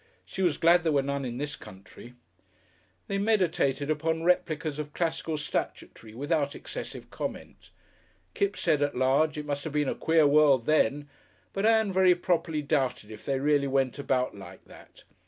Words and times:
She 0.25 0.41
was 0.41 0.57
glad 0.57 0.81
there 0.81 0.91
were 0.91 1.03
none 1.03 1.25
in 1.25 1.37
this 1.37 1.55
country. 1.55 2.15
They 3.05 3.19
meditated 3.19 3.91
upon 3.91 4.23
replicas 4.23 4.79
of 4.79 4.93
classical 4.93 5.37
statuary 5.37 6.15
without 6.15 6.55
excessive 6.55 7.11
comment. 7.11 7.69
Kipps 8.33 8.61
said 8.61 8.81
at 8.81 8.97
large, 8.97 9.37
it 9.37 9.45
must 9.45 9.63
have 9.63 9.73
been 9.73 9.87
a 9.87 9.93
queer 9.93 10.25
world 10.25 10.65
then, 10.65 11.07
but 11.53 11.67
Ann 11.67 11.93
very 11.93 12.15
properly 12.15 12.63
doubted 12.63 13.11
if 13.11 13.23
they 13.27 13.39
really 13.39 13.67
went 13.67 13.99
about 13.99 14.35
like 14.35 14.65
that. 14.65 15.03